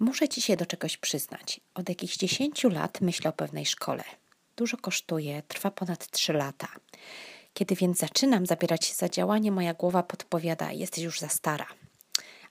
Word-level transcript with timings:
Muszę 0.00 0.28
ci 0.28 0.42
się 0.42 0.56
do 0.56 0.66
czegoś 0.66 0.96
przyznać. 0.96 1.60
Od 1.74 1.88
jakichś 1.88 2.16
10 2.16 2.64
lat 2.64 3.00
myślę 3.00 3.30
o 3.30 3.32
pewnej 3.32 3.66
szkole. 3.66 4.04
Dużo 4.56 4.76
kosztuje, 4.76 5.42
trwa 5.42 5.70
ponad 5.70 6.10
3 6.10 6.32
lata. 6.32 6.68
Kiedy 7.54 7.74
więc 7.74 7.98
zaczynam 7.98 8.46
zabierać 8.46 8.86
się 8.86 8.94
za 8.94 9.08
działanie, 9.08 9.52
moja 9.52 9.74
głowa 9.74 10.02
podpowiada: 10.02 10.72
Jesteś 10.72 11.04
już 11.04 11.20
za 11.20 11.28
stara. 11.28 11.66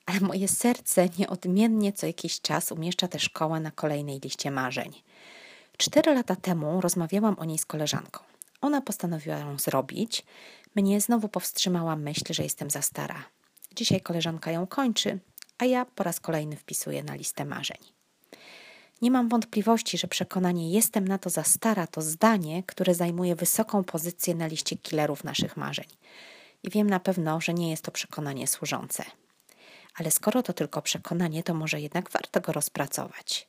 Ale 0.05 0.19
moje 0.19 0.47
serce 0.47 1.09
nieodmiennie 1.19 1.93
co 1.93 2.07
jakiś 2.07 2.41
czas 2.41 2.71
umieszcza 2.71 3.07
tę 3.07 3.19
szkołę 3.19 3.59
na 3.59 3.71
kolejnej 3.71 4.19
liście 4.19 4.51
marzeń. 4.51 4.93
Cztery 5.77 6.13
lata 6.13 6.35
temu 6.35 6.81
rozmawiałam 6.81 7.35
o 7.39 7.45
niej 7.45 7.57
z 7.57 7.65
koleżanką. 7.65 8.23
Ona 8.61 8.81
postanowiła 8.81 9.37
ją 9.37 9.59
zrobić. 9.59 10.25
Mnie 10.75 11.01
znowu 11.01 11.29
powstrzymała 11.29 11.95
myśl, 11.95 12.33
że 12.33 12.43
jestem 12.43 12.69
za 12.69 12.81
stara. 12.81 13.23
Dzisiaj 13.75 14.01
koleżanka 14.01 14.51
ją 14.51 14.67
kończy, 14.67 15.19
a 15.59 15.65
ja 15.65 15.85
po 15.85 16.03
raz 16.03 16.19
kolejny 16.19 16.55
wpisuję 16.55 17.03
na 17.03 17.15
listę 17.15 17.45
marzeń. 17.45 17.77
Nie 19.01 19.11
mam 19.11 19.29
wątpliwości, 19.29 19.97
że 19.97 20.07
przekonanie 20.07 20.71
jestem 20.71 21.07
na 21.07 21.17
to 21.17 21.29
za 21.29 21.43
stara 21.43 21.87
to 21.87 22.01
zdanie, 22.01 22.63
które 22.63 22.95
zajmuje 22.95 23.35
wysoką 23.35 23.83
pozycję 23.83 24.35
na 24.35 24.47
liście 24.47 24.77
killerów 24.77 25.23
naszych 25.23 25.57
marzeń. 25.57 25.87
I 26.63 26.69
wiem 26.69 26.89
na 26.89 26.99
pewno, 26.99 27.41
że 27.41 27.53
nie 27.53 27.69
jest 27.69 27.83
to 27.83 27.91
przekonanie 27.91 28.47
służące. 28.47 29.03
Ale 29.95 30.11
skoro 30.11 30.43
to 30.43 30.53
tylko 30.53 30.81
przekonanie, 30.81 31.43
to 31.43 31.53
może 31.53 31.81
jednak 31.81 32.09
warto 32.09 32.41
go 32.41 32.51
rozpracować. 32.51 33.47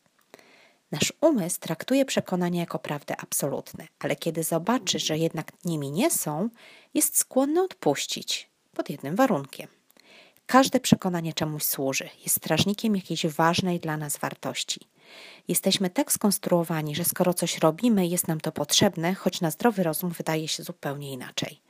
Nasz 0.93 1.13
umysł 1.21 1.61
traktuje 1.61 2.05
przekonania 2.05 2.61
jako 2.61 2.79
prawdę 2.79 3.17
absolutne, 3.17 3.87
ale 3.99 4.17
kiedy 4.17 4.43
zobaczy, 4.43 4.99
że 4.99 5.19
jednak 5.19 5.53
nimi 5.65 5.91
nie 5.91 6.11
są, 6.11 6.49
jest 6.95 7.19
skłonny 7.19 7.63
odpuścić 7.63 8.51
pod 8.73 8.91
jednym 8.91 9.17
warunkiem. 9.17 9.80
Każde 10.51 10.81
przekonanie 10.81 11.33
czemuś 11.33 11.63
służy, 11.63 12.09
jest 12.25 12.37
strażnikiem 12.37 12.97
jakiejś 12.97 13.27
ważnej 13.27 13.81
dla 13.81 13.97
nas 13.97 14.19
wartości. 14.19 14.81
Jesteśmy 15.49 15.91
tak 15.91 16.13
skonstruowani, 16.13 16.95
że 16.95 17.05
skoro 17.05 17.35
coś 17.35 17.59
robimy, 17.59 18.07
jest 18.07 18.29
nam 18.29 18.41
to 18.41 18.53
potrzebne, 18.53 19.15
choć 19.15 19.41
na 19.41 19.51
zdrowy 19.51 19.83
rozum 19.83 20.11
wydaje 20.11 20.49
się 20.49 20.63
zupełnie 20.63 21.13
inaczej. 21.13 21.61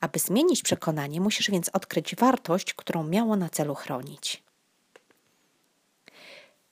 Aby 0.00 0.18
zmienić 0.18 0.62
przekonanie, 0.62 1.20
musisz 1.20 1.50
więc 1.50 1.68
odkryć 1.68 2.16
wartość, 2.16 2.74
którą 2.74 3.04
miało 3.04 3.36
na 3.36 3.48
celu 3.48 3.74
chronić. 3.74 4.42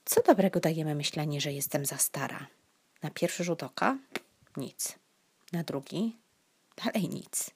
Co 0.04 0.22
dobrego 0.22 0.60
dajemy 0.60 0.94
myślenie, 0.94 1.40
że 1.40 1.52
jestem 1.52 1.86
za 1.86 1.98
stara? 1.98 2.46
Na 3.02 3.10
pierwszy 3.10 3.44
rzut 3.44 3.62
oka 3.62 3.98
nic. 4.56 4.98
Na 5.52 5.62
drugi 5.62 6.16
dalej 6.84 7.08
nic. 7.08 7.50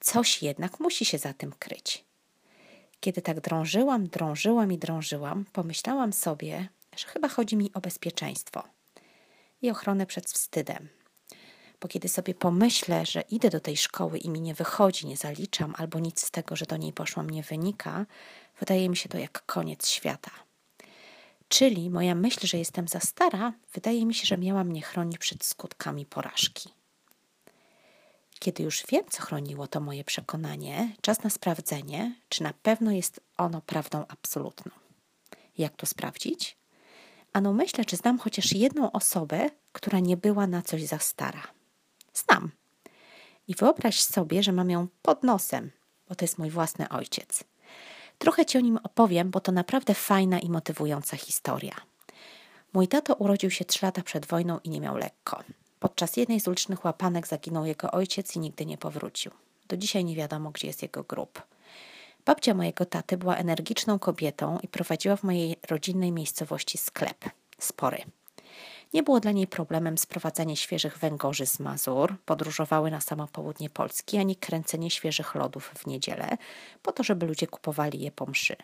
Coś 0.00 0.42
jednak 0.42 0.80
musi 0.80 1.04
się 1.04 1.18
za 1.18 1.32
tym 1.32 1.52
kryć. 1.58 2.11
Kiedy 3.02 3.22
tak 3.22 3.40
drążyłam, 3.40 4.06
drążyłam 4.06 4.72
i 4.72 4.78
drążyłam, 4.78 5.44
pomyślałam 5.52 6.12
sobie, 6.12 6.68
że 6.96 7.06
chyba 7.06 7.28
chodzi 7.28 7.56
mi 7.56 7.72
o 7.74 7.80
bezpieczeństwo 7.80 8.62
i 9.62 9.70
ochronę 9.70 10.06
przed 10.06 10.26
wstydem. 10.26 10.88
Bo 11.80 11.88
kiedy 11.88 12.08
sobie 12.08 12.34
pomyślę, 12.34 13.06
że 13.06 13.20
idę 13.20 13.50
do 13.50 13.60
tej 13.60 13.76
szkoły 13.76 14.18
i 14.18 14.30
mi 14.30 14.40
nie 14.40 14.54
wychodzi, 14.54 15.06
nie 15.06 15.16
zaliczam, 15.16 15.74
albo 15.78 15.98
nic 15.98 16.26
z 16.26 16.30
tego, 16.30 16.56
że 16.56 16.66
do 16.66 16.76
niej 16.76 16.92
poszłam, 16.92 17.30
nie 17.30 17.42
wynika, 17.42 18.06
wydaje 18.60 18.88
mi 18.88 18.96
się 18.96 19.08
to 19.08 19.18
jak 19.18 19.46
koniec 19.46 19.88
świata. 19.88 20.30
Czyli 21.48 21.90
moja 21.90 22.14
myśl, 22.14 22.46
że 22.46 22.58
jestem 22.58 22.88
za 22.88 23.00
stara, 23.00 23.52
wydaje 23.74 24.06
mi 24.06 24.14
się, 24.14 24.26
że 24.26 24.38
miała 24.38 24.64
mnie 24.64 24.82
chronić 24.82 25.18
przed 25.18 25.44
skutkami 25.44 26.06
porażki. 26.06 26.81
Kiedy 28.42 28.62
już 28.62 28.84
wiem, 28.88 29.04
co 29.10 29.22
chroniło 29.22 29.66
to 29.66 29.80
moje 29.80 30.04
przekonanie, 30.04 30.92
czas 31.00 31.22
na 31.22 31.30
sprawdzenie, 31.30 32.14
czy 32.28 32.42
na 32.42 32.52
pewno 32.62 32.92
jest 32.92 33.20
ono 33.38 33.60
prawdą 33.60 34.04
absolutną. 34.08 34.72
Jak 35.58 35.76
to 35.76 35.86
sprawdzić? 35.86 36.56
Ano 37.32 37.52
myślę, 37.52 37.84
czy 37.84 37.96
znam 37.96 38.18
chociaż 38.18 38.52
jedną 38.52 38.92
osobę, 38.92 39.50
która 39.72 40.00
nie 40.00 40.16
była 40.16 40.46
na 40.46 40.62
coś 40.62 40.82
za 40.82 40.98
stara. 40.98 41.42
Znam. 42.14 42.50
I 43.48 43.54
wyobraź 43.54 44.00
sobie, 44.00 44.42
że 44.42 44.52
mam 44.52 44.70
ją 44.70 44.88
pod 45.02 45.22
nosem, 45.22 45.70
bo 46.08 46.14
to 46.14 46.24
jest 46.24 46.38
mój 46.38 46.50
własny 46.50 46.88
ojciec. 46.88 47.44
Trochę 48.18 48.46
Ci 48.46 48.58
o 48.58 48.60
nim 48.60 48.78
opowiem, 48.82 49.30
bo 49.30 49.40
to 49.40 49.52
naprawdę 49.52 49.94
fajna 49.94 50.38
i 50.38 50.50
motywująca 50.50 51.16
historia. 51.16 51.74
Mój 52.72 52.88
tato 52.88 53.14
urodził 53.14 53.50
się 53.50 53.64
trzy 53.64 53.86
lata 53.86 54.02
przed 54.02 54.26
wojną 54.26 54.58
i 54.64 54.70
nie 54.70 54.80
miał 54.80 54.96
lekko. 54.96 55.42
Podczas 55.82 56.16
jednej 56.16 56.40
z 56.40 56.48
ulicznych 56.48 56.84
łapanek 56.84 57.26
zaginął 57.26 57.64
jego 57.64 57.90
ojciec 57.90 58.36
i 58.36 58.38
nigdy 58.38 58.66
nie 58.66 58.78
powrócił. 58.78 59.32
Do 59.68 59.76
dzisiaj 59.76 60.04
nie 60.04 60.16
wiadomo, 60.16 60.50
gdzie 60.50 60.66
jest 60.66 60.82
jego 60.82 61.02
grób. 61.02 61.42
Babcia 62.24 62.54
mojego 62.54 62.86
taty 62.86 63.16
była 63.16 63.36
energiczną 63.36 63.98
kobietą 63.98 64.58
i 64.62 64.68
prowadziła 64.68 65.16
w 65.16 65.22
mojej 65.22 65.56
rodzinnej 65.70 66.12
miejscowości 66.12 66.78
sklep. 66.78 67.24
Spory. 67.58 68.04
Nie 68.94 69.02
było 69.02 69.20
dla 69.20 69.32
niej 69.32 69.46
problemem 69.46 69.98
sprowadzanie 69.98 70.56
świeżych 70.56 70.98
węgorzy 70.98 71.46
z 71.46 71.60
Mazur, 71.60 72.14
podróżowały 72.24 72.90
na 72.90 73.00
samo 73.00 73.28
południe 73.28 73.70
Polski, 73.70 74.18
ani 74.18 74.36
kręcenie 74.36 74.90
świeżych 74.90 75.34
lodów 75.34 75.72
w 75.74 75.86
niedzielę, 75.86 76.36
po 76.82 76.92
to, 76.92 77.02
żeby 77.02 77.26
ludzie 77.26 77.46
kupowali 77.46 78.00
je 78.00 78.12
po 78.12 78.26
mszy. 78.26 78.56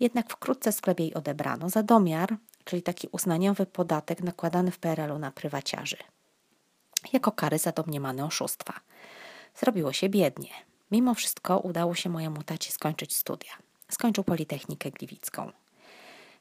Jednak 0.00 0.30
wkrótce 0.30 0.72
sklep 0.72 1.00
jej 1.00 1.14
odebrano 1.14 1.70
za 1.70 1.82
domiar, 1.82 2.36
czyli 2.64 2.82
taki 2.82 3.08
uznaniowy 3.12 3.66
podatek 3.66 4.22
nakładany 4.22 4.70
w 4.70 4.78
PRL-u 4.78 5.18
na 5.18 5.30
prywaciarzy. 5.30 5.96
Jako 7.12 7.32
kary 7.32 7.58
za 7.58 7.72
domniemane 7.72 8.24
oszustwa. 8.24 8.72
Zrobiło 9.56 9.92
się 9.92 10.08
biednie. 10.08 10.50
Mimo 10.90 11.14
wszystko 11.14 11.58
udało 11.58 11.94
się 11.94 12.10
mojemu 12.10 12.42
tacie 12.42 12.72
skończyć 12.72 13.16
studia. 13.16 13.52
Skończył 13.90 14.24
Politechnikę 14.24 14.90
Gliwicką. 14.90 15.52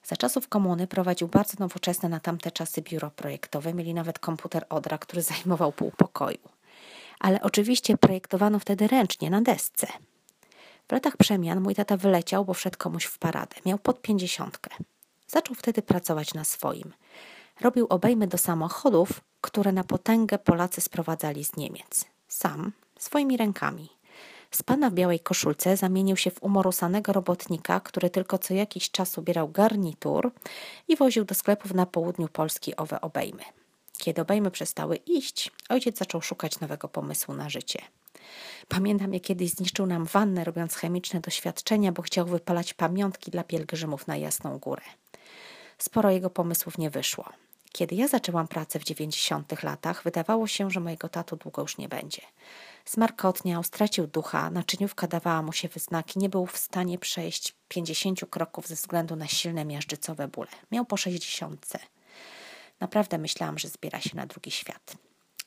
Za 0.03 0.15
czasów 0.15 0.47
komuny 0.47 0.87
prowadził 0.87 1.27
bardzo 1.27 1.53
nowoczesne 1.59 2.09
na 2.09 2.19
tamte 2.19 2.51
czasy 2.51 2.81
biuro 2.81 3.11
projektowe, 3.11 3.73
mieli 3.73 3.93
nawet 3.93 4.19
komputer 4.19 4.65
Odra, 4.69 4.97
który 4.97 5.21
zajmował 5.21 5.71
pół 5.71 5.91
pokoju. 5.91 6.49
Ale 7.19 7.41
oczywiście 7.41 7.97
projektowano 7.97 8.59
wtedy 8.59 8.87
ręcznie, 8.87 9.29
na 9.29 9.41
desce. 9.41 9.87
W 10.87 10.91
latach 10.91 11.17
przemian 11.17 11.61
mój 11.61 11.75
tata 11.75 11.97
wyleciał, 11.97 12.45
bo 12.45 12.53
wszedł 12.53 12.77
komuś 12.77 13.05
w 13.05 13.17
paradę. 13.17 13.55
Miał 13.65 13.79
pod 13.79 14.01
pięćdziesiątkę. 14.01 14.69
Zaczął 15.27 15.55
wtedy 15.55 15.81
pracować 15.81 16.33
na 16.33 16.43
swoim. 16.43 16.93
Robił 17.61 17.87
obejmy 17.89 18.27
do 18.27 18.37
samochodów, 18.37 19.21
które 19.41 19.71
na 19.71 19.83
potęgę 19.83 20.37
Polacy 20.37 20.81
sprowadzali 20.81 21.45
z 21.45 21.57
Niemiec. 21.57 22.05
Sam, 22.27 22.71
swoimi 22.99 23.37
rękami. 23.37 23.89
Z 24.51 24.63
pana 24.63 24.89
w 24.89 24.93
białej 24.93 25.19
koszulce 25.19 25.77
zamienił 25.77 26.17
się 26.17 26.31
w 26.31 26.43
umorusanego 26.43 27.13
robotnika, 27.13 27.79
który 27.79 28.09
tylko 28.09 28.37
co 28.37 28.53
jakiś 28.53 28.91
czas 28.91 29.17
ubierał 29.17 29.49
garnitur 29.49 30.31
i 30.87 30.95
woził 30.95 31.25
do 31.25 31.35
sklepów 31.35 31.73
na 31.73 31.85
południu 31.85 32.27
Polski 32.27 32.75
owe 32.75 33.01
obejmy. 33.01 33.43
Kiedy 33.97 34.21
obejmy 34.21 34.51
przestały 34.51 34.95
iść, 34.95 35.51
ojciec 35.69 35.97
zaczął 35.97 36.21
szukać 36.21 36.59
nowego 36.59 36.87
pomysłu 36.87 37.33
na 37.33 37.49
życie. 37.49 37.81
Pamiętam, 38.67 39.13
jak 39.13 39.23
kiedyś 39.23 39.49
zniszczył 39.49 39.85
nam 39.85 40.05
wannę, 40.05 40.43
robiąc 40.43 40.75
chemiczne 40.75 41.19
doświadczenia, 41.19 41.91
bo 41.91 42.01
chciał 42.01 42.25
wypalać 42.25 42.73
pamiątki 42.73 43.31
dla 43.31 43.43
pielgrzymów 43.43 44.07
na 44.07 44.17
Jasną 44.17 44.59
Górę. 44.59 44.81
Sporo 45.83 46.11
jego 46.11 46.29
pomysłów 46.29 46.77
nie 46.77 46.89
wyszło. 46.89 47.29
Kiedy 47.71 47.95
ja 47.95 48.07
zaczęłam 48.07 48.47
pracę 48.47 48.79
w 48.79 48.83
90 48.83 49.63
latach, 49.63 50.03
wydawało 50.03 50.47
się, 50.47 50.71
że 50.71 50.79
mojego 50.79 51.09
tatu 51.09 51.35
długo 51.35 51.61
już 51.61 51.77
nie 51.77 51.89
będzie. 51.89 52.21
Zmarkotniał, 52.85 53.63
stracił 53.63 54.07
ducha, 54.07 54.49
naczyniówka 54.49 55.07
dawała 55.07 55.41
mu 55.41 55.53
się 55.53 55.67
wyznaki, 55.67 56.19
nie 56.19 56.29
był 56.29 56.45
w 56.45 56.57
stanie 56.57 56.99
przejść 56.99 57.55
50 57.67 58.19
kroków 58.29 58.67
ze 58.67 58.75
względu 58.75 59.15
na 59.15 59.27
silne 59.27 59.65
miażdżycowe 59.65 60.27
bóle. 60.27 60.47
Miał 60.71 60.85
po 60.85 60.97
60. 60.97 61.67
Naprawdę 62.79 63.17
myślałam, 63.17 63.59
że 63.59 63.67
zbiera 63.67 64.01
się 64.01 64.15
na 64.15 64.25
drugi 64.25 64.51
świat. 64.51 64.95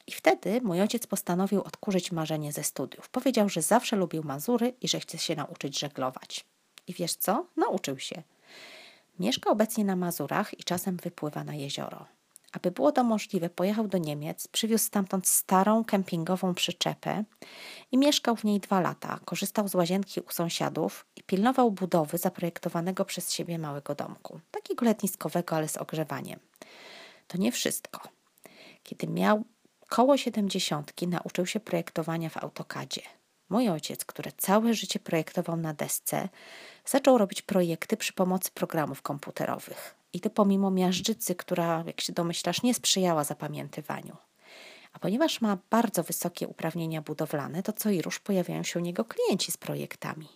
I 0.07 0.13
wtedy 0.13 0.61
mój 0.61 0.81
ojciec 0.81 1.07
postanowił 1.07 1.63
odkurzyć 1.63 2.13
marzenie 2.13 2.53
ze 2.53 2.65
studiów. 2.65 3.09
Powiedział, 3.09 3.49
że 3.49 3.63
zawsze 3.63 3.97
lubił 3.97 4.23
Mazury 4.23 4.75
i 4.81 4.89
że 4.89 5.01
chce 5.01 5.19
się 5.19 5.37
nauczyć 5.37 5.79
żeglować. 5.79 6.45
I 6.87 6.93
wiesz 6.93 7.15
co? 7.15 7.47
Nauczył 7.57 7.99
się. 7.99 8.23
Mieszka 9.19 9.51
obecnie 9.51 9.85
na 9.85 9.97
Mazurach 9.97 10.61
i 10.61 10.65
czasem 10.65 10.97
wypływa 10.97 11.45
na 11.45 11.55
jezioro. 11.55 12.07
Aby 12.53 12.71
było 12.71 12.93
to 12.93 13.05
możliwe, 13.05 13.51
pojechał 13.51 13.89
do 13.89 13.99
Niemiec, 13.99 14.49
przywiózł 14.49 14.85
stamtąd 14.85 15.29
starą 15.29 15.85
kempingową 15.85 16.55
przyczepę 16.55 17.25
i 17.93 17.99
mieszkał 17.99 18.37
w 18.37 18.45
niej 18.45 18.61
dwa 18.61 18.81
lata. 18.81 19.21
Korzystał 19.25 19.69
z 19.69 19.75
łazienki 19.75 20.21
u 20.21 20.31
sąsiadów 20.31 21.07
i 21.17 21.23
pilnował 21.23 21.71
budowy 21.71 22.19
zaprojektowanego 22.19 23.05
przez 23.05 23.33
siebie 23.33 23.59
małego 23.59 23.95
domku, 23.95 24.41
takiego 24.51 24.85
letniskowego, 24.85 25.57
ale 25.57 25.69
z 25.69 25.77
ogrzewaniem. 25.77 26.41
To 27.29 27.39
nie 27.39 27.53
wszystko. 27.53 28.01
Kiedy 28.83 29.07
miał 29.07 29.45
koło 29.89 30.17
siedemdziesiątki, 30.17 31.09
nauczył 31.09 31.47
się 31.47 31.61
projektowania 31.61 32.29
w 32.29 32.37
AutoCADzie. 32.37 33.03
Mój 33.49 33.69
ojciec, 33.69 34.05
który 34.05 34.33
całe 34.33 34.75
życie 34.75 34.99
projektował 34.99 35.57
na 35.57 35.75
desce, 35.75 36.29
zaczął 36.87 37.19
robić 37.19 37.43
projekty 37.43 37.97
przy 37.97 38.13
pomocy 38.13 38.51
programów 38.51 39.03
komputerowych. 39.03 39.95
I 40.13 40.21
to 40.21 40.31
pomimo 40.31 40.71
miażdżycy, 40.71 41.35
która, 41.35 41.85
jak 41.87 42.01
się 42.01 42.13
domyślasz, 42.13 42.63
nie 42.63 42.75
sprzyjała 42.75 43.25
zapamiętywaniu. 43.25 44.17
A 44.93 44.99
ponieważ 44.99 45.41
ma 45.41 45.59
bardzo 45.71 46.03
wysokie 46.03 46.49
uprawnienia 46.49 47.03
budowlane, 47.03 47.63
to 47.63 47.73
co 47.73 47.91
i 47.91 48.03
róż 48.03 48.19
pojawiają 48.19 48.63
się 48.63 48.79
u 48.79 48.83
niego 48.83 49.05
klienci 49.05 49.53
z 49.53 49.57
projektami. 49.57 50.29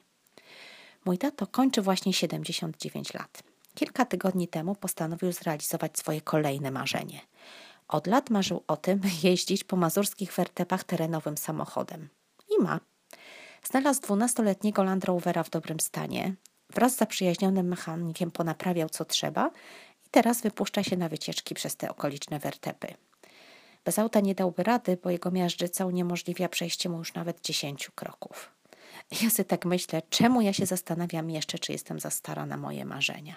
Mój 1.05 1.19
tato 1.19 1.47
kończy 1.47 1.83
właśnie 1.83 2.13
79 2.13 3.15
lat. 3.15 3.43
kilka 3.75 4.05
tygodni 4.05 4.49
temu 4.49 4.75
postanowił 4.75 5.33
zrealizować 5.33 5.99
swoje 5.99 6.21
kolejne 6.21 6.71
marzenie. 6.71 7.21
Od 7.89 8.07
lat 8.07 8.31
marzył 8.31 8.65
o 8.67 8.77
tym, 8.77 8.99
by 8.99 9.09
jeździć 9.29 9.65
po 9.65 9.77
mazurskich 9.77 10.33
wertepach 10.33 10.85
terenowym 10.85 11.37
samochodem. 11.37 12.09
I 12.59 12.63
ma. 12.63 12.81
Znalazł 13.65 14.01
dwunastoletniego 14.01 14.85
Land 14.85 15.05
Rovera 15.05 15.43
w 15.43 15.51
dobrym 15.51 15.81
stanie. 15.81 16.35
Wraz 16.71 16.95
z 16.95 16.97
zaprzyjaźnionym 16.97 17.69
mechanikiem 17.69 18.31
ponaprawiał 18.31 18.89
co 18.89 19.05
trzeba 19.05 19.51
i 20.07 20.11
teraz 20.11 20.43
wypuszcza 20.43 20.83
się 20.83 20.97
na 20.97 21.09
wycieczki 21.09 21.55
przez 21.55 21.77
te 21.77 21.91
okoliczne 21.91 22.39
wertepy. 22.39 22.95
Bez 23.85 23.99
auta 23.99 24.21
nie 24.21 24.35
dałby 24.35 24.63
rady, 24.63 24.99
bo 25.03 25.11
jego 25.11 25.31
miażdżyca 25.31 25.87
uniemożliwia 25.87 26.49
przejście 26.49 26.89
mu 26.89 26.99
już 26.99 27.15
nawet 27.15 27.41
dziesięciu 27.41 27.93
kroków. 27.93 28.51
Ja 29.23 29.31
sobie 29.31 29.45
tak 29.45 29.65
myślę, 29.65 30.03
czemu 30.11 30.41
ja 30.41 30.53
się 30.53 30.67
zastanawiam 30.67 31.31
jeszcze, 31.31 31.59
czy 31.59 31.73
jestem 31.73 32.01
za 32.01 32.11
stara 32.11 32.47
na 32.47 32.57
moje 32.57 32.85
marzenia. 32.85 33.37